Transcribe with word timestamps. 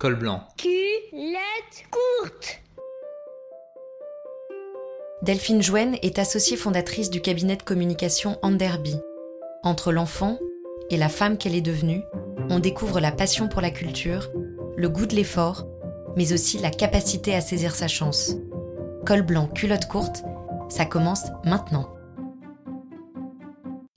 Col 0.00 0.14
blanc. 0.14 0.40
Culotte 0.56 1.84
courte. 1.90 2.62
Delphine 5.20 5.62
Jouen 5.62 5.92
est 6.00 6.18
associée 6.18 6.56
fondatrice 6.56 7.10
du 7.10 7.20
cabinet 7.20 7.56
de 7.56 7.62
communication 7.62 8.38
Anderby. 8.40 8.94
Entre 9.62 9.92
l'enfant 9.92 10.38
et 10.88 10.96
la 10.96 11.10
femme 11.10 11.36
qu'elle 11.36 11.54
est 11.54 11.60
devenue, 11.60 12.00
on 12.48 12.60
découvre 12.60 12.98
la 12.98 13.12
passion 13.12 13.46
pour 13.46 13.60
la 13.60 13.70
culture, 13.70 14.30
le 14.74 14.88
goût 14.88 15.04
de 15.04 15.14
l'effort, 15.14 15.66
mais 16.16 16.32
aussi 16.32 16.56
la 16.56 16.70
capacité 16.70 17.34
à 17.34 17.42
saisir 17.42 17.74
sa 17.74 17.86
chance. 17.86 18.36
Col 19.04 19.20
blanc, 19.20 19.48
culotte 19.48 19.86
courte, 19.86 20.24
ça 20.70 20.86
commence 20.86 21.26
maintenant. 21.44 21.90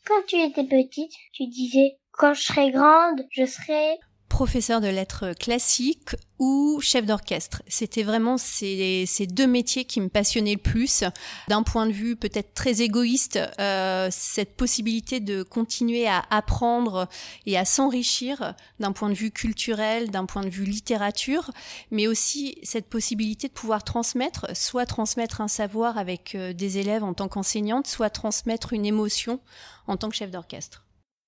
Quand 0.06 0.22
tu 0.28 0.36
étais 0.36 0.66
petite, 0.66 1.14
tu 1.32 1.48
disais 1.48 1.98
quand 2.12 2.34
je 2.34 2.44
serai 2.44 2.72
grande, 2.72 3.22
je 3.32 3.46
serai 3.46 4.00
professeur 4.34 4.82
de 4.82 4.88
lettres 4.88 5.34
classiques 5.40 6.16
ou 6.40 6.80
chef 6.82 7.06
d'orchestre. 7.06 7.62
C'était 7.68 8.02
vraiment 8.02 8.40
ces, 8.40 9.06
deux 9.30 9.46
métiers 9.46 9.86
qui 9.86 10.02
me 10.02 10.10
passionnaient 10.10 10.56
le 10.56 10.58
plus. 10.58 11.04
D'un 11.50 11.62
point 11.62 11.86
de 11.86 11.92
vue 11.92 12.16
peut-être 12.16 12.56
très 12.56 12.82
égoïste, 12.82 13.38
euh, 13.60 14.08
cette 14.10 14.58
possibilité 14.58 15.20
de 15.20 15.44
continuer 15.44 16.08
à 16.08 16.24
apprendre 16.32 17.08
et 17.46 17.60
à 17.60 17.64
s'enrichir 17.64 18.56
d'un 18.80 18.92
point 18.92 19.10
de 19.10 19.14
vue 19.14 19.30
culturel, 19.30 20.10
d'un 20.10 20.26
point 20.26 20.42
de 20.42 20.50
vue 20.50 20.66
littérature, 20.66 21.52
mais 21.92 22.08
aussi 22.08 22.58
cette 22.64 22.90
possibilité 22.90 23.50
de 23.50 23.54
pouvoir 23.54 23.84
transmettre, 23.84 24.48
soit 24.58 24.88
transmettre 24.88 25.42
un 25.42 25.48
savoir 25.48 26.00
avec 26.00 26.34
euh, 26.34 26.54
des 26.54 26.80
élèves 26.80 27.04
en 27.04 27.14
tant 27.14 27.28
qu'enseignante, 27.28 27.86
soit 27.86 28.10
transmettre 28.10 28.74
une 28.74 28.88
émotion 28.88 29.40
en 29.86 29.96
tant 29.96 30.10
que 30.10 30.16
chef 30.16 30.32
d'orchestre. 30.32 30.84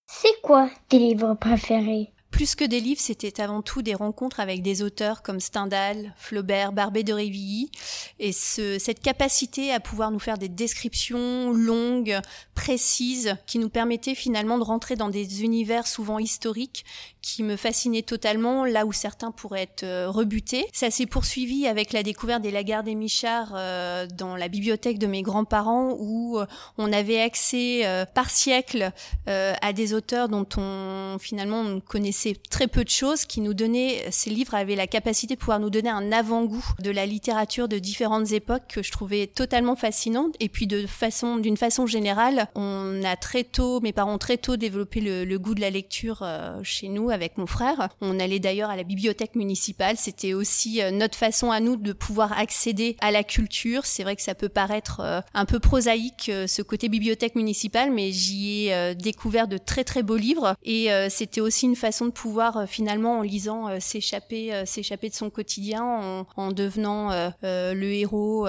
C'est 0.08 0.42
quoi 0.42 0.72
tes 0.90 0.98
livres 0.98 1.36
préférés? 1.36 2.15
Plus 2.36 2.56
que 2.56 2.66
des 2.66 2.82
livres, 2.82 3.00
c'était 3.00 3.40
avant 3.40 3.62
tout 3.62 3.82
des 3.82 3.94
rencontres 3.94 4.42
avec 4.42 4.62
des 4.62 4.84
auteurs 4.84 5.24
comme 5.24 5.40
Stendhal, 5.40 6.14
Flaubert, 6.18 6.74
Barbé 6.74 7.02
de 7.04 7.14
Révilly, 7.14 7.72
et 8.20 8.34
ce, 8.34 8.78
cette 8.78 9.00
capacité 9.02 9.72
à 9.72 9.80
pouvoir 9.80 10.12
nous 10.12 10.20
faire 10.20 10.38
des 10.38 10.50
descriptions 10.50 11.54
longues, 11.54 12.20
précises, 12.54 13.38
qui 13.48 13.58
nous 13.58 13.70
permettaient 13.70 14.16
finalement 14.16 14.58
de 14.58 14.66
rentrer 14.66 14.98
dans 14.98 15.08
des 15.08 15.46
univers 15.46 15.88
souvent 15.88 16.20
historiques 16.20 16.84
qui 17.26 17.42
me 17.42 17.56
fascinaient 17.56 18.04
totalement, 18.04 18.66
là 18.66 18.86
où 18.86 18.94
certains 18.94 19.32
pourraient 19.32 19.64
être 19.64 19.84
euh, 19.84 20.12
rebutés. 20.12 20.68
Ça 20.74 20.92
s'est 20.92 21.08
poursuivi 21.08 21.66
avec 21.66 21.92
la 21.92 22.04
découverte 22.04 22.44
des 22.44 22.52
Lagarde 22.52 22.88
et 22.88 22.94
Michard 22.94 23.54
euh, 23.56 24.06
dans 24.14 24.36
la 24.36 24.48
bibliothèque 24.48 25.00
de 25.00 25.08
mes 25.08 25.24
grands-parents, 25.24 25.96
où 25.98 26.38
euh, 26.38 26.46
on 26.78 26.94
avait 26.94 27.20
accès 27.20 27.84
par 28.14 28.30
siècle 28.30 28.92
à 29.26 29.74
des 29.74 29.94
auteurs 29.94 30.30
dont 30.30 30.46
on 30.58 31.18
finalement 31.20 31.62
on 31.62 31.80
connaissait 31.80 32.36
très 32.50 32.68
peu 32.68 32.84
de 32.84 32.90
choses 32.90 33.26
qui 33.26 33.42
nous 33.42 33.54
donnaient, 33.54 34.06
ces 34.12 34.30
livres 34.30 34.54
avaient 34.54 34.76
la 34.76 34.88
capacité 34.88 35.36
de 35.36 35.40
pouvoir 35.40 35.60
nous 35.60 35.70
donner 35.70 35.90
un 35.90 36.12
avant-goût 36.12 36.66
de 36.80 36.92
la 36.92 37.06
littérature 37.06 37.68
de 37.68 37.80
différentes 37.80 38.32
époques 38.32 38.68
que 38.68 38.84
je 38.84 38.92
trouvais 38.92 39.28
totalement 39.28 39.76
fascinante. 39.76 40.36
Et 40.40 40.50
puis 40.50 40.68
de 40.68 40.86
façon, 40.86 41.38
d'une 41.38 41.58
façon 41.58 41.88
générale, 41.88 42.48
on 42.56 43.02
a 43.04 43.16
très 43.16 43.44
tôt, 43.44 43.80
mes 43.82 43.94
parents 43.94 44.16
ont 44.16 44.20
très 44.20 44.38
tôt 44.38 44.58
développé 44.58 45.02
le, 45.02 45.38
goût 45.38 45.56
de 45.56 45.62
la 45.62 45.70
lecture 45.70 46.20
euh, 46.22 46.60
chez 46.64 46.90
nous 46.90 47.10
avec 47.16 47.40
mon 47.40 47.48
frère. 47.48 47.90
On 48.02 48.20
allait 48.20 48.40
d'ailleurs 48.40 48.70
à 48.70 48.76
la 48.76 48.84
bibliothèque 48.84 49.34
municipale. 49.34 49.98
C'était 49.98 50.34
aussi 50.36 50.82
euh, 50.82 50.92
notre 50.92 51.18
façon 51.18 51.50
à 51.50 51.60
nous 51.60 51.76
de 51.76 51.94
pouvoir 51.94 52.38
accéder 52.38 52.96
à 53.02 53.10
la 53.10 53.24
culture. 53.24 53.88
C'est 53.88 54.04
vrai 54.04 54.16
que 54.16 54.22
ça 54.22 54.36
peut 54.36 54.50
paraître 54.50 55.00
euh, 55.00 55.22
un 55.34 55.46
peu 55.46 55.60
prosaïque 55.60 56.32
ce 56.48 56.62
côté 56.62 56.90
bibliothèque 56.90 57.36
municipale, 57.36 57.92
mais 57.92 58.12
j'y 58.12 58.68
ai 58.68 58.96
découvert 58.96 59.48
de 59.48 59.58
très 59.58 59.84
très 59.84 60.04
beaux 60.04 60.18
livres 60.18 60.56
et 60.64 60.90
c'était 61.10 61.42
aussi 61.42 61.66
une 61.66 61.76
façon 61.76 62.06
de 62.06 62.12
pouvoir 62.12 62.58
euh, 62.58 62.66
finalement 62.66 63.20
en 63.20 63.22
lisant 63.22 63.70
euh, 63.70 63.78
s'échapper 63.80 64.54
euh, 64.54 64.66
s'échapper 64.66 65.10
de 65.10 65.14
son 65.14 65.30
quotidien 65.30 65.84
en, 65.84 66.28
en 66.36 66.52
devenant 66.52 67.10
le 67.44 67.92
héros 67.92 68.48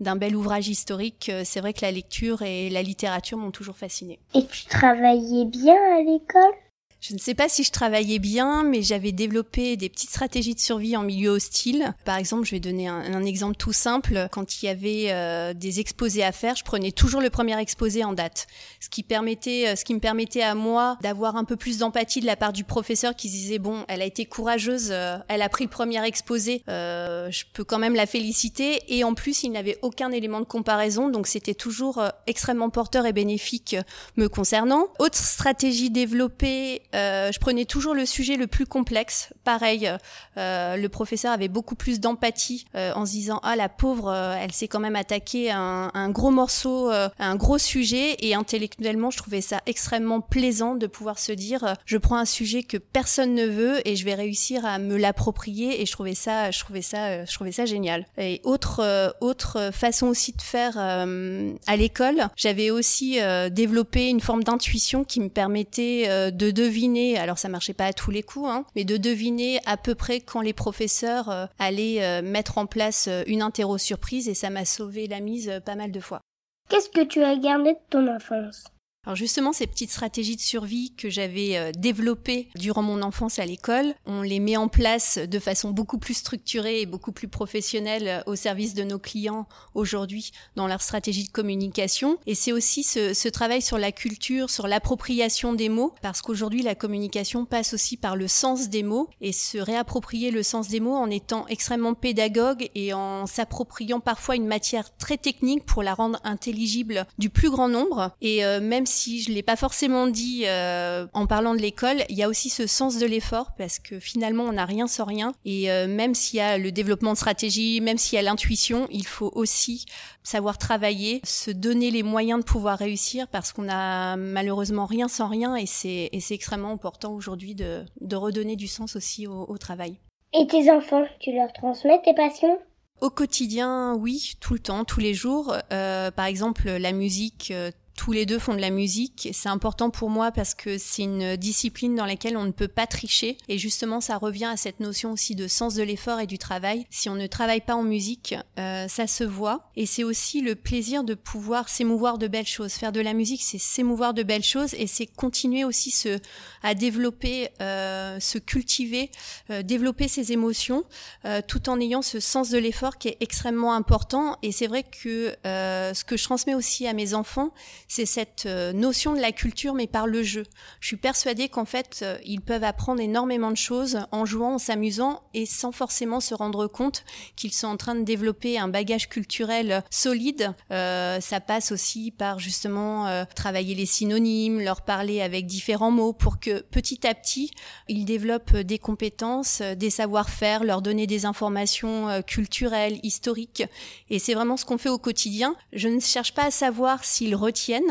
d'un 0.00 0.16
bel 0.16 0.36
ouvrage 0.36 0.68
historique. 0.68 1.30
C'est 1.44 1.60
vrai 1.60 1.72
que 1.72 1.80
la 1.82 1.90
lecture 1.90 2.42
et 2.42 2.70
la 2.70 2.82
littérature 2.82 3.38
m'ont 3.38 3.50
toujours 3.50 3.76
fasciné. 3.76 4.18
Et 4.34 4.44
tu 4.46 4.66
travaillais 4.66 5.44
bien 5.44 5.74
à 5.74 6.02
l'école? 6.02 6.52
Je 7.02 7.14
ne 7.14 7.18
sais 7.18 7.34
pas 7.34 7.48
si 7.48 7.64
je 7.64 7.72
travaillais 7.72 8.20
bien, 8.20 8.62
mais 8.62 8.80
j'avais 8.80 9.10
développé 9.10 9.76
des 9.76 9.88
petites 9.88 10.10
stratégies 10.10 10.54
de 10.54 10.60
survie 10.60 10.96
en 10.96 11.02
milieu 11.02 11.30
hostile. 11.30 11.94
Par 12.04 12.16
exemple, 12.16 12.44
je 12.44 12.52
vais 12.52 12.60
donner 12.60 12.86
un, 12.86 13.24
exemple 13.24 13.56
tout 13.56 13.72
simple. 13.72 14.28
Quand 14.30 14.62
il 14.62 14.66
y 14.66 14.68
avait 14.68 15.06
euh, 15.08 15.52
des 15.52 15.80
exposés 15.80 16.22
à 16.22 16.30
faire, 16.30 16.54
je 16.54 16.62
prenais 16.62 16.92
toujours 16.92 17.20
le 17.20 17.28
premier 17.28 17.58
exposé 17.58 18.04
en 18.04 18.12
date, 18.12 18.46
ce 18.78 18.88
qui 18.88 19.02
permettait, 19.02 19.68
euh, 19.68 19.76
ce 19.76 19.84
qui 19.84 19.94
me 19.94 19.98
permettait 19.98 20.42
à 20.42 20.54
moi 20.54 20.96
d'avoir 21.02 21.34
un 21.34 21.44
peu 21.44 21.56
plus 21.56 21.78
d'empathie 21.78 22.20
de 22.20 22.26
la 22.26 22.36
part 22.36 22.52
du 22.52 22.62
professeur 22.62 23.16
qui 23.16 23.28
se 23.28 23.34
disait 23.34 23.58
bon, 23.58 23.84
elle 23.88 24.00
a 24.00 24.04
été 24.04 24.24
courageuse, 24.24 24.90
euh, 24.92 25.18
elle 25.26 25.42
a 25.42 25.48
pris 25.48 25.64
le 25.64 25.70
premier 25.70 26.04
exposé, 26.06 26.62
je 26.68 27.44
peux 27.52 27.64
quand 27.64 27.80
même 27.80 27.96
la 27.96 28.06
féliciter. 28.06 28.80
Et 28.86 29.02
en 29.02 29.14
plus, 29.14 29.42
il 29.42 29.50
n'avait 29.50 29.78
aucun 29.82 30.12
élément 30.12 30.38
de 30.38 30.44
comparaison, 30.44 31.08
donc 31.08 31.26
c'était 31.26 31.54
toujours 31.54 32.00
extrêmement 32.28 32.70
porteur 32.70 33.06
et 33.06 33.12
bénéfique 33.12 33.74
me 34.16 34.28
concernant. 34.28 34.86
Autre 35.00 35.18
stratégie 35.18 35.90
développée 35.90 36.82
euh, 36.91 36.91
je 36.92 37.38
prenais 37.38 37.64
toujours 37.64 37.94
le 37.94 38.06
sujet 38.06 38.36
le 38.36 38.46
plus 38.46 38.66
complexe. 38.66 39.32
Pareil, 39.44 39.90
euh, 40.36 40.76
le 40.76 40.88
professeur 40.88 41.32
avait 41.32 41.48
beaucoup 41.48 41.74
plus 41.74 42.00
d'empathie 42.00 42.66
euh, 42.74 42.92
en 42.94 43.06
se 43.06 43.12
disant 43.12 43.40
ah 43.42 43.56
la 43.56 43.68
pauvre, 43.68 44.12
elle 44.12 44.52
s'est 44.52 44.68
quand 44.68 44.80
même 44.80 44.96
attaquée 44.96 45.50
à 45.50 45.58
un, 45.58 46.10
gros 46.10 46.30
morceau, 46.30 46.90
un 46.90 47.36
gros 47.36 47.58
sujet 47.58 48.16
et 48.20 48.34
intellectuellement 48.34 49.10
je 49.10 49.18
trouvais 49.18 49.40
ça 49.40 49.60
extrêmement 49.66 50.20
plaisant 50.20 50.74
de 50.74 50.86
pouvoir 50.86 51.18
se 51.18 51.32
dire 51.32 51.76
je 51.86 51.96
prends 51.96 52.16
un 52.16 52.24
sujet 52.24 52.62
que 52.62 52.76
personne 52.76 53.34
ne 53.34 53.46
veut 53.46 53.86
et 53.88 53.96
je 53.96 54.04
vais 54.04 54.14
réussir 54.14 54.64
à 54.64 54.78
me 54.78 54.96
l'approprier 54.96 55.80
et 55.80 55.86
je 55.86 55.92
trouvais 55.92 56.14
ça, 56.14 56.50
je 56.50 56.60
trouvais 56.60 56.82
ça, 56.82 57.24
je 57.24 57.34
trouvais 57.34 57.52
ça 57.52 57.64
génial. 57.64 58.06
Et 58.18 58.40
autre 58.44 59.14
autre 59.20 59.70
façon 59.72 60.06
aussi 60.08 60.32
de 60.32 60.42
faire 60.42 60.76
à 60.76 61.76
l'école, 61.76 62.28
j'avais 62.36 62.70
aussi 62.70 63.18
développé 63.50 64.08
une 64.08 64.20
forme 64.20 64.44
d'intuition 64.44 65.04
qui 65.04 65.20
me 65.20 65.28
permettait 65.28 66.32
de 66.32 66.50
deviner 66.50 66.81
alors 67.16 67.38
ça 67.38 67.48
marchait 67.48 67.74
pas 67.74 67.86
à 67.86 67.92
tous 67.92 68.10
les 68.10 68.22
coups, 68.22 68.48
hein, 68.48 68.64
mais 68.74 68.84
de 68.84 68.96
deviner 68.96 69.60
à 69.66 69.76
peu 69.76 69.94
près 69.94 70.20
quand 70.20 70.40
les 70.40 70.52
professeurs 70.52 71.28
euh, 71.28 71.46
allaient 71.58 72.02
euh, 72.02 72.22
mettre 72.22 72.58
en 72.58 72.66
place 72.66 73.06
euh, 73.08 73.22
une 73.26 73.40
interro 73.40 73.78
surprise 73.78 74.28
et 74.28 74.34
ça 74.34 74.50
m'a 74.50 74.64
sauvé 74.64 75.06
la 75.06 75.20
mise 75.20 75.60
pas 75.64 75.76
mal 75.76 75.92
de 75.92 76.00
fois. 76.00 76.20
Qu'est-ce 76.68 76.88
que 76.88 77.04
tu 77.04 77.22
as 77.22 77.36
gardé 77.36 77.74
de 77.74 77.78
ton 77.90 78.08
enfance? 78.08 78.64
Alors 79.04 79.16
justement, 79.16 79.52
ces 79.52 79.66
petites 79.66 79.90
stratégies 79.90 80.36
de 80.36 80.40
survie 80.40 80.94
que 80.96 81.10
j'avais 81.10 81.56
euh, 81.56 81.72
développées 81.76 82.48
durant 82.54 82.82
mon 82.82 83.02
enfance 83.02 83.40
à 83.40 83.44
l'école, 83.44 83.96
on 84.06 84.22
les 84.22 84.38
met 84.38 84.56
en 84.56 84.68
place 84.68 85.18
de 85.18 85.38
façon 85.40 85.72
beaucoup 85.72 85.98
plus 85.98 86.14
structurée 86.14 86.82
et 86.82 86.86
beaucoup 86.86 87.10
plus 87.10 87.26
professionnelle 87.26 88.06
euh, 88.06 88.20
au 88.26 88.36
service 88.36 88.74
de 88.74 88.84
nos 88.84 89.00
clients 89.00 89.48
aujourd'hui 89.74 90.30
dans 90.54 90.68
leur 90.68 90.82
stratégie 90.82 91.24
de 91.24 91.32
communication. 91.32 92.16
Et 92.28 92.36
c'est 92.36 92.52
aussi 92.52 92.84
ce, 92.84 93.12
ce, 93.12 93.28
travail 93.28 93.60
sur 93.60 93.76
la 93.76 93.90
culture, 93.90 94.50
sur 94.50 94.68
l'appropriation 94.68 95.52
des 95.52 95.68
mots, 95.68 95.92
parce 96.00 96.22
qu'aujourd'hui 96.22 96.62
la 96.62 96.76
communication 96.76 97.44
passe 97.44 97.74
aussi 97.74 97.96
par 97.96 98.14
le 98.14 98.28
sens 98.28 98.68
des 98.68 98.84
mots 98.84 99.10
et 99.20 99.32
se 99.32 99.58
réapproprier 99.58 100.30
le 100.30 100.44
sens 100.44 100.68
des 100.68 100.78
mots 100.78 100.94
en 100.94 101.10
étant 101.10 101.48
extrêmement 101.48 101.94
pédagogue 101.94 102.70
et 102.76 102.94
en 102.94 103.26
s'appropriant 103.26 103.98
parfois 103.98 104.36
une 104.36 104.46
matière 104.46 104.96
très 104.96 105.16
technique 105.16 105.66
pour 105.66 105.82
la 105.82 105.94
rendre 105.94 106.20
intelligible 106.22 107.04
du 107.18 107.30
plus 107.30 107.50
grand 107.50 107.68
nombre. 107.68 108.12
Et 108.20 108.44
euh, 108.44 108.60
même 108.60 108.86
si 108.92 109.22
je 109.22 109.32
l'ai 109.32 109.42
pas 109.42 109.56
forcément 109.56 110.06
dit 110.06 110.42
euh, 110.46 111.06
en 111.12 111.26
parlant 111.26 111.54
de 111.54 111.60
l'école, 111.60 112.04
il 112.08 112.16
y 112.16 112.22
a 112.22 112.28
aussi 112.28 112.50
ce 112.50 112.66
sens 112.66 112.98
de 112.98 113.06
l'effort 113.06 113.52
parce 113.56 113.78
que 113.78 113.98
finalement 113.98 114.44
on 114.44 114.52
n'a 114.52 114.64
rien 114.64 114.86
sans 114.86 115.04
rien 115.04 115.32
et 115.44 115.70
euh, 115.70 115.88
même 115.88 116.14
s'il 116.14 116.38
y 116.38 116.40
a 116.40 116.58
le 116.58 116.70
développement 116.70 117.12
de 117.12 117.16
stratégie, 117.16 117.80
même 117.80 117.98
s'il 117.98 118.16
y 118.16 118.18
a 118.18 118.22
l'intuition, 118.22 118.86
il 118.90 119.06
faut 119.06 119.32
aussi 119.34 119.86
savoir 120.22 120.58
travailler, 120.58 121.20
se 121.24 121.50
donner 121.50 121.90
les 121.90 122.02
moyens 122.02 122.40
de 122.40 122.44
pouvoir 122.44 122.78
réussir 122.78 123.26
parce 123.28 123.52
qu'on 123.52 123.68
a 123.68 124.16
malheureusement 124.16 124.86
rien 124.86 125.08
sans 125.08 125.28
rien 125.28 125.56
et 125.56 125.66
c'est 125.66 126.10
extrêmement 126.30 126.72
important 126.72 127.12
aujourd'hui 127.14 127.54
de, 127.54 127.84
de 128.00 128.16
redonner 128.16 128.56
du 128.56 128.68
sens 128.68 128.96
aussi 128.96 129.26
au, 129.26 129.46
au 129.48 129.58
travail. 129.58 129.96
Et 130.34 130.46
tes 130.46 130.70
enfants, 130.70 131.04
tu 131.20 131.32
leur 131.32 131.52
transmets 131.52 132.00
tes 132.04 132.14
passions? 132.14 132.58
Au 133.02 133.10
quotidien, 133.10 133.94
oui, 133.94 134.34
tout 134.40 134.52
le 134.52 134.60
temps, 134.60 134.84
tous 134.84 135.00
les 135.00 135.12
jours. 135.12 135.56
Euh, 135.72 136.12
par 136.12 136.26
exemple, 136.26 136.70
la 136.70 136.92
musique, 136.92 137.52
tous 137.96 138.12
les 138.12 138.26
deux 138.26 138.38
font 138.38 138.54
de 138.54 138.60
la 138.60 138.70
musique. 138.70 139.28
C'est 139.32 139.48
important 139.48 139.90
pour 139.90 140.10
moi 140.10 140.32
parce 140.32 140.54
que 140.54 140.78
c'est 140.78 141.02
une 141.02 141.36
discipline 141.36 141.94
dans 141.94 142.06
laquelle 142.06 142.36
on 142.36 142.44
ne 142.44 142.50
peut 142.50 142.68
pas 142.68 142.86
tricher. 142.86 143.36
Et 143.48 143.58
justement, 143.58 144.00
ça 144.00 144.16
revient 144.16 144.46
à 144.46 144.56
cette 144.56 144.80
notion 144.80 145.12
aussi 145.12 145.34
de 145.34 145.46
sens 145.48 145.74
de 145.74 145.82
l'effort 145.82 146.20
et 146.20 146.26
du 146.26 146.38
travail. 146.38 146.86
Si 146.90 147.08
on 147.08 147.14
ne 147.14 147.26
travaille 147.26 147.60
pas 147.60 147.74
en 147.74 147.82
musique, 147.82 148.34
euh, 148.58 148.88
ça 148.88 149.06
se 149.06 149.24
voit. 149.24 149.70
Et 149.76 149.86
c'est 149.86 150.04
aussi 150.04 150.40
le 150.40 150.54
plaisir 150.54 151.04
de 151.04 151.14
pouvoir 151.14 151.68
s'émouvoir 151.68 152.18
de 152.18 152.28
belles 152.28 152.46
choses. 152.46 152.72
Faire 152.72 152.92
de 152.92 153.00
la 153.00 153.14
musique, 153.14 153.42
c'est 153.42 153.58
s'émouvoir 153.58 154.14
de 154.14 154.22
belles 154.22 154.42
choses 154.42 154.74
et 154.74 154.86
c'est 154.86 155.06
continuer 155.06 155.64
aussi 155.64 155.90
ce, 155.90 156.18
à 156.62 156.74
développer, 156.74 157.48
euh, 157.60 158.18
se 158.20 158.38
cultiver, 158.38 159.10
euh, 159.50 159.62
développer 159.62 160.08
ses 160.08 160.32
émotions, 160.32 160.84
euh, 161.24 161.40
tout 161.46 161.68
en 161.68 161.80
ayant 161.80 162.02
ce 162.02 162.20
sens 162.20 162.50
de 162.50 162.58
l'effort 162.58 162.98
qui 162.98 163.08
est 163.08 163.16
extrêmement 163.20 163.74
important. 163.74 164.38
Et 164.42 164.52
c'est 164.52 164.66
vrai 164.66 164.82
que 164.84 165.36
euh, 165.46 165.94
ce 165.94 166.04
que 166.04 166.16
je 166.16 166.24
transmets 166.24 166.54
aussi 166.54 166.86
à 166.86 166.92
mes 166.92 167.14
enfants, 167.14 167.52
c'est 167.94 168.06
cette 168.06 168.46
euh, 168.46 168.72
notion 168.72 169.12
de 169.12 169.20
la 169.20 169.32
culture, 169.32 169.74
mais 169.74 169.86
par 169.86 170.06
le 170.06 170.22
jeu. 170.22 170.44
Je 170.80 170.86
suis 170.86 170.96
persuadée 170.96 171.50
qu'en 171.50 171.66
fait, 171.66 172.00
euh, 172.00 172.16
ils 172.24 172.40
peuvent 172.40 172.64
apprendre 172.64 173.02
énormément 173.02 173.50
de 173.50 173.56
choses 173.56 173.98
en 174.12 174.24
jouant, 174.24 174.54
en 174.54 174.58
s'amusant 174.58 175.20
et 175.34 175.44
sans 175.44 175.72
forcément 175.72 176.20
se 176.20 176.34
rendre 176.34 176.66
compte 176.68 177.04
qu'ils 177.36 177.52
sont 177.52 177.66
en 177.66 177.76
train 177.76 177.94
de 177.94 178.02
développer 178.02 178.58
un 178.58 178.68
bagage 178.68 179.10
culturel 179.10 179.84
solide. 179.90 180.54
Euh, 180.70 181.20
ça 181.20 181.40
passe 181.40 181.70
aussi 181.70 182.12
par 182.12 182.38
justement 182.38 183.08
euh, 183.08 183.24
travailler 183.36 183.74
les 183.74 183.84
synonymes, 183.84 184.62
leur 184.62 184.80
parler 184.80 185.20
avec 185.20 185.44
différents 185.44 185.90
mots 185.90 186.14
pour 186.14 186.40
que 186.40 186.62
petit 186.62 187.06
à 187.06 187.14
petit, 187.14 187.50
ils 187.88 188.06
développent 188.06 188.56
des 188.56 188.78
compétences, 188.78 189.60
des 189.60 189.90
savoir-faire, 189.90 190.64
leur 190.64 190.80
donner 190.80 191.06
des 191.06 191.26
informations 191.26 192.22
culturelles, 192.26 193.00
historiques. 193.02 193.64
Et 194.08 194.18
c'est 194.18 194.32
vraiment 194.32 194.56
ce 194.56 194.64
qu'on 194.64 194.78
fait 194.78 194.88
au 194.88 194.98
quotidien. 194.98 195.56
Je 195.74 195.88
ne 195.88 196.00
cherche 196.00 196.32
pas 196.32 196.44
à 196.44 196.50
savoir 196.50 197.04
s'ils 197.04 197.36
retiennent. 197.36 197.81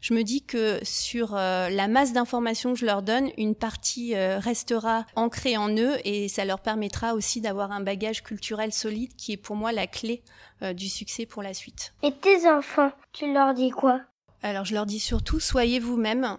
Je 0.00 0.14
me 0.14 0.22
dis 0.22 0.42
que 0.42 0.78
sur 0.82 1.34
euh, 1.34 1.68
la 1.68 1.88
masse 1.88 2.12
d'informations 2.12 2.72
que 2.72 2.78
je 2.78 2.86
leur 2.86 3.02
donne, 3.02 3.30
une 3.36 3.54
partie 3.54 4.14
euh, 4.14 4.38
restera 4.38 5.06
ancrée 5.16 5.56
en 5.56 5.70
eux 5.76 5.96
et 6.04 6.28
ça 6.28 6.44
leur 6.44 6.60
permettra 6.60 7.14
aussi 7.14 7.40
d'avoir 7.40 7.72
un 7.72 7.80
bagage 7.80 8.22
culturel 8.22 8.72
solide 8.72 9.14
qui 9.16 9.32
est 9.32 9.36
pour 9.36 9.56
moi 9.56 9.72
la 9.72 9.86
clé 9.86 10.22
euh, 10.62 10.72
du 10.72 10.88
succès 10.88 11.26
pour 11.26 11.42
la 11.42 11.54
suite. 11.54 11.92
Et 12.02 12.12
tes 12.12 12.48
enfants, 12.48 12.92
tu 13.12 13.32
leur 13.32 13.54
dis 13.54 13.70
quoi? 13.70 14.00
Alors 14.42 14.64
je 14.64 14.72
leur 14.72 14.86
dis 14.86 15.00
surtout 15.00 15.38
soyez 15.38 15.78
vous-même, 15.78 16.38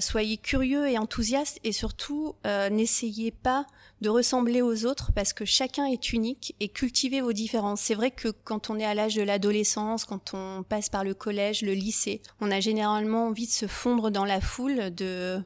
soyez 0.00 0.36
curieux 0.36 0.88
et 0.88 0.98
enthousiastes 0.98 1.60
et 1.62 1.70
surtout 1.70 2.34
n'essayez 2.72 3.30
pas 3.30 3.66
de 4.00 4.08
ressembler 4.08 4.62
aux 4.62 4.84
autres 4.84 5.12
parce 5.14 5.32
que 5.32 5.44
chacun 5.44 5.86
est 5.86 6.12
unique 6.12 6.54
et 6.60 6.68
cultiver 6.68 7.20
vos 7.20 7.32
différences. 7.32 7.80
C'est 7.80 7.94
vrai 7.94 8.10
que 8.10 8.28
quand 8.28 8.70
on 8.70 8.78
est 8.78 8.84
à 8.84 8.94
l'âge 8.94 9.14
de 9.14 9.22
l'adolescence, 9.22 10.04
quand 10.04 10.34
on 10.34 10.62
passe 10.62 10.88
par 10.88 11.04
le 11.04 11.14
collège, 11.14 11.62
le 11.62 11.72
lycée, 11.72 12.20
on 12.40 12.50
a 12.50 12.60
généralement 12.60 13.26
envie 13.26 13.46
de 13.46 13.52
se 13.52 13.66
fondre 13.66 14.10
dans 14.10 14.24
la 14.24 14.40
foule, 14.40 14.94
de 14.94 15.42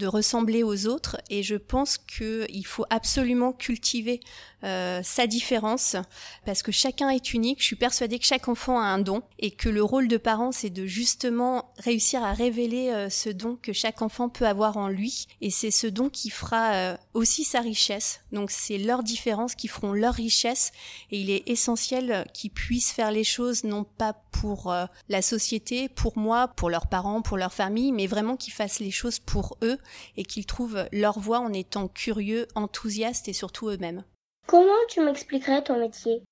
de 0.00 0.06
ressembler 0.06 0.64
aux 0.64 0.86
autres 0.86 1.18
et 1.28 1.42
je 1.42 1.54
pense 1.54 1.98
qu'il 1.98 2.66
faut 2.66 2.86
absolument 2.90 3.52
cultiver 3.52 4.20
euh, 4.64 5.00
sa 5.04 5.26
différence 5.26 5.96
parce 6.44 6.62
que 6.62 6.72
chacun 6.72 7.10
est 7.10 7.32
unique. 7.34 7.60
Je 7.60 7.66
suis 7.66 7.76
persuadée 7.76 8.18
que 8.18 8.24
chaque 8.24 8.48
enfant 8.48 8.80
a 8.80 8.84
un 8.84 8.98
don 8.98 9.22
et 9.38 9.50
que 9.50 9.68
le 9.68 9.82
rôle 9.82 10.08
de 10.08 10.16
parent 10.16 10.52
c'est 10.52 10.70
de 10.70 10.86
justement 10.86 11.72
réussir 11.78 12.24
à 12.24 12.32
révéler 12.32 12.88
euh, 12.88 13.10
ce 13.10 13.28
don 13.28 13.58
que 13.60 13.72
chaque 13.72 14.02
enfant 14.02 14.28
peut 14.28 14.46
avoir 14.46 14.78
en 14.78 14.88
lui 14.88 15.26
et 15.40 15.50
c'est 15.50 15.70
ce 15.70 15.86
don 15.86 16.08
qui 16.08 16.30
fera 16.30 16.72
euh, 16.72 16.96
aussi 17.14 17.44
sa 17.44 17.60
richesse. 17.60 17.89
Donc 18.32 18.50
c'est 18.50 18.78
leurs 18.78 19.02
différences 19.02 19.54
qui 19.54 19.68
feront 19.68 19.92
leur 19.92 20.14
richesse. 20.14 20.72
Et 21.10 21.20
il 21.20 21.30
est 21.30 21.48
essentiel 21.48 22.26
qu'ils 22.32 22.50
puissent 22.50 22.92
faire 22.92 23.10
les 23.10 23.24
choses 23.24 23.64
non 23.64 23.84
pas 23.84 24.14
pour 24.32 24.72
la 25.08 25.22
société, 25.22 25.88
pour 25.88 26.16
moi, 26.16 26.48
pour 26.48 26.70
leurs 26.70 26.86
parents, 26.86 27.22
pour 27.22 27.36
leur 27.36 27.52
famille, 27.52 27.92
mais 27.92 28.06
vraiment 28.06 28.36
qu'ils 28.36 28.52
fassent 28.52 28.80
les 28.80 28.90
choses 28.90 29.18
pour 29.18 29.56
eux 29.62 29.78
et 30.16 30.24
qu'ils 30.24 30.46
trouvent 30.46 30.86
leur 30.92 31.18
voie 31.18 31.40
en 31.40 31.52
étant 31.52 31.88
curieux, 31.88 32.46
enthousiastes 32.54 33.28
et 33.28 33.32
surtout 33.32 33.68
eux-mêmes. 33.68 34.04
Comment 34.46 34.72
tu 34.88 35.00
m'expliquerais 35.00 35.62
ton 35.62 35.78
métier? 35.78 36.22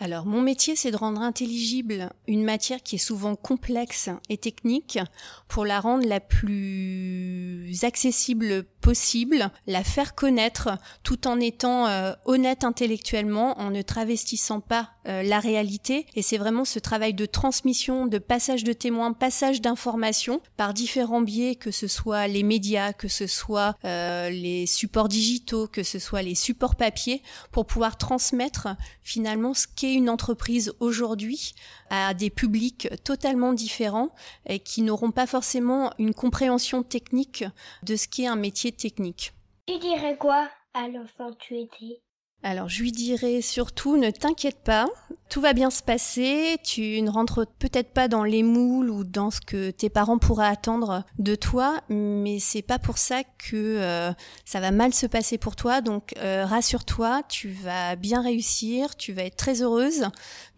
Alors, 0.00 0.26
mon 0.26 0.40
métier, 0.40 0.74
c'est 0.74 0.90
de 0.90 0.96
rendre 0.96 1.20
intelligible 1.20 2.10
une 2.26 2.42
matière 2.42 2.82
qui 2.82 2.96
est 2.96 2.98
souvent 2.98 3.36
complexe 3.36 4.10
et 4.28 4.36
technique 4.36 4.98
pour 5.46 5.64
la 5.64 5.78
rendre 5.78 6.08
la 6.08 6.18
plus 6.18 7.84
accessible 7.84 8.64
possible, 8.80 9.50
la 9.68 9.84
faire 9.84 10.16
connaître 10.16 10.70
tout 11.04 11.28
en 11.28 11.38
étant 11.38 11.86
euh, 11.86 12.12
honnête 12.24 12.64
intellectuellement, 12.64 13.58
en 13.60 13.70
ne 13.70 13.80
travestissant 13.80 14.60
pas 14.60 14.90
euh, 15.06 15.22
la 15.22 15.38
réalité. 15.38 16.06
Et 16.14 16.22
c'est 16.22 16.36
vraiment 16.36 16.64
ce 16.64 16.80
travail 16.80 17.14
de 17.14 17.24
transmission, 17.24 18.06
de 18.06 18.18
passage 18.18 18.64
de 18.64 18.72
témoins, 18.72 19.12
passage 19.12 19.60
d'informations 19.60 20.40
par 20.56 20.74
différents 20.74 21.22
biais, 21.22 21.54
que 21.54 21.70
ce 21.70 21.86
soit 21.86 22.26
les 22.26 22.42
médias, 22.42 22.92
que 22.92 23.08
ce 23.08 23.28
soit 23.28 23.76
euh, 23.84 24.30
les 24.30 24.66
supports 24.66 25.08
digitaux, 25.08 25.68
que 25.68 25.84
ce 25.84 26.00
soit 26.00 26.22
les 26.22 26.34
supports 26.34 26.74
papier, 26.74 27.22
pour 27.52 27.66
pouvoir 27.66 27.96
transmettre 27.96 28.68
finalement 29.02 29.54
ce 29.54 29.66
qu'est 29.74 29.91
une 29.94 30.10
entreprise 30.10 30.74
aujourd'hui 30.80 31.54
à 31.90 32.14
des 32.14 32.30
publics 32.30 32.88
totalement 33.04 33.52
différents 33.52 34.14
et 34.46 34.58
qui 34.58 34.82
n'auront 34.82 35.10
pas 35.10 35.26
forcément 35.26 35.92
une 35.98 36.14
compréhension 36.14 36.82
technique 36.82 37.44
de 37.82 37.96
ce 37.96 38.08
qu'est 38.08 38.26
un 38.26 38.36
métier 38.36 38.72
technique. 38.72 39.32
Tu 39.66 39.78
dirais 39.78 40.16
quoi 40.18 40.48
à 40.74 40.88
l'enfant 40.88 41.32
tu 41.38 41.58
étais 41.58 42.00
alors 42.42 42.68
je 42.68 42.82
lui 42.82 42.92
dirais 42.92 43.40
surtout 43.40 43.96
ne 43.96 44.10
t'inquiète 44.10 44.62
pas, 44.64 44.86
tout 45.28 45.40
va 45.40 45.52
bien 45.52 45.70
se 45.70 45.82
passer, 45.82 46.56
tu 46.62 47.00
ne 47.00 47.08
rentres 47.08 47.46
peut-être 47.58 47.92
pas 47.92 48.08
dans 48.08 48.24
les 48.24 48.42
moules 48.42 48.90
ou 48.90 49.04
dans 49.04 49.30
ce 49.30 49.40
que 49.40 49.70
tes 49.70 49.88
parents 49.88 50.18
pourraient 50.18 50.46
attendre 50.46 51.04
de 51.18 51.34
toi, 51.34 51.80
mais 51.88 52.38
c'est 52.38 52.62
pas 52.62 52.78
pour 52.78 52.98
ça 52.98 53.22
que 53.38 53.56
euh, 53.56 54.12
ça 54.44 54.60
va 54.60 54.72
mal 54.72 54.92
se 54.92 55.06
passer 55.06 55.38
pour 55.38 55.56
toi. 55.56 55.80
Donc 55.80 56.14
euh, 56.18 56.44
rassure-toi, 56.44 57.22
tu 57.28 57.48
vas 57.48 57.96
bien 57.96 58.20
réussir, 58.20 58.96
tu 58.96 59.12
vas 59.12 59.22
être 59.22 59.36
très 59.36 59.62
heureuse. 59.62 60.08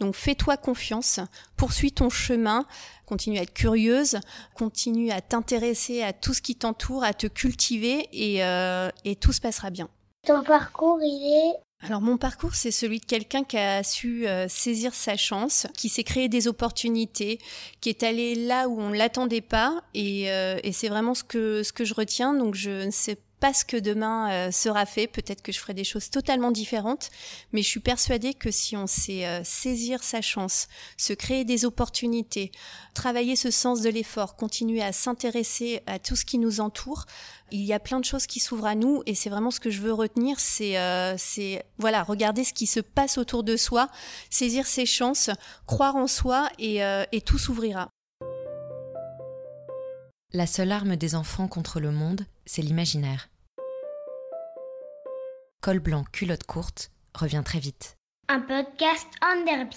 Donc 0.01 0.15
fais-toi 0.15 0.57
confiance, 0.57 1.21
poursuis 1.57 1.93
ton 1.93 2.11
chemin, 2.11 2.67
continue 3.07 3.39
à 3.39 3.43
être 3.43 3.55
curieuse, 3.55 4.19
continue 4.55 5.11
à 5.11 5.21
t'intéresser 5.21 6.03
à 6.03 6.13
tout 6.13 6.35
ce 6.35 6.43
qui 6.43 6.57
t'entoure, 6.57 7.05
à 7.05 7.13
te 7.13 7.27
cultiver 7.27 8.09
et, 8.13 8.43
euh, 8.43 8.89
et 9.05 9.17
tout 9.17 9.33
se 9.33 9.41
passera 9.41 9.71
bien. 9.71 9.89
Ton 10.27 10.43
parcours, 10.43 10.99
il 11.03 11.53
est 11.53 11.64
alors 11.87 12.01
mon 12.01 12.17
parcours, 12.17 12.55
c'est 12.55 12.71
celui 12.71 12.99
de 12.99 13.05
quelqu'un 13.05 13.45
qui 13.45 13.59
a 13.59 13.83
su 13.83 14.27
euh, 14.27 14.49
saisir 14.49 14.95
sa 14.95 15.19
chance, 15.19 15.67
qui 15.77 15.91
s'est 15.91 16.03
créé 16.03 16.31
des 16.31 16.49
opportunités, 16.49 17.39
qui 17.83 17.91
est 17.91 18.03
allé 18.03 18.35
là 18.35 18.69
où 18.69 18.81
on 18.81 18.89
l'attendait 18.89 19.43
pas, 19.43 19.83
et, 19.93 20.33
euh, 20.33 20.59
et 20.63 20.73
c'est 20.73 20.89
vraiment 20.89 21.15
ce 21.15 21.23
que 21.25 21.63
ce 21.63 21.75
que 21.75 21.85
je 21.85 21.93
retiens. 21.93 22.33
Donc 22.33 22.55
je 22.55 22.87
ne 22.87 22.91
sais 22.91 23.19
pas 23.41 23.53
ce 23.53 23.65
que 23.65 23.77
demain 23.77 24.31
euh, 24.31 24.51
sera 24.51 24.87
fait. 24.87 25.07
Peut-être 25.07 25.43
que 25.43 25.53
je 25.53 25.59
ferai 25.59 25.75
des 25.75 25.85
choses 25.85 26.11
totalement 26.11 26.51
différentes, 26.51 27.11
mais 27.53 27.63
je 27.63 27.69
suis 27.69 27.81
persuadée 27.81 28.35
que 28.35 28.51
si 28.51 28.77
on 28.77 28.87
sait 28.87 29.27
euh, 29.27 29.43
saisir 29.45 30.03
sa 30.03 30.21
chance, 30.21 30.69
se 30.97 31.13
créer 31.13 31.45
des 31.45 31.65
opportunités, 31.65 32.53
travailler 32.95 33.37
ce 33.37 33.51
sens 33.51 33.81
de 33.81 33.91
l'effort, 33.91 34.37
continuer 34.37 34.83
à 34.83 34.93
s'intéresser 34.93 35.83
à 35.87 35.99
tout 35.99 36.17
ce 36.17 36.25
qui 36.25 36.39
nous 36.39 36.61
entoure, 36.61 37.07
il 37.51 37.63
y 37.63 37.73
a 37.73 37.79
plein 37.79 38.01
de 38.01 38.05
choses 38.05 38.27
qui 38.27 38.41
s'ouvrent 38.41 38.67
à 38.67 38.75
nous 38.75 39.03
et 39.07 39.15
c'est 39.15 39.31
vraiment 39.31 39.51
ce 39.51 39.61
que 39.61 39.71
je 39.71 39.81
veux 39.81 39.93
retenir, 39.93 40.41
c'est 40.41 40.79
euh, 40.79 41.15
c'est 41.19 41.65
voilà 41.79 42.03
regarder 42.03 42.43
ce 42.45 42.53
qui 42.53 42.67
se 42.67 42.81
passe 42.81 43.19
autour 43.19 43.45
de 43.45 43.57
soi, 43.57 43.89
saisir 44.31 44.67
ses 44.67 44.87
chances, 44.87 45.31
croire 45.67 45.97
en 45.97 46.07
soi 46.07 46.49
et, 46.59 46.81
et 47.13 47.21
tout 47.21 47.39
s'ouvrira. 47.39 47.91
La 50.37 50.49
seule 50.49 50.73
arme 50.73 50.97
des 50.97 51.15
enfants 51.15 51.47
contre 51.47 51.79
le 51.79 51.93
monde, 51.93 52.27
c'est 52.45 52.61
l'imaginaire. 52.61 53.29
Col 55.61 55.79
blanc, 55.79 56.03
culotte 56.11 56.43
courte 56.43 56.91
revient 57.15 57.43
très 57.45 57.61
vite. 57.61 57.99
Un 58.29 58.41
podcast 58.41 59.07
en 59.23 59.45
derby. 59.45 59.77